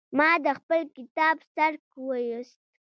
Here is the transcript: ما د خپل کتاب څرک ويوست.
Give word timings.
ما 0.17 0.29
د 0.45 0.47
خپل 0.59 0.81
کتاب 0.97 1.35
څرک 1.55 1.83
ويوست. 2.07 2.59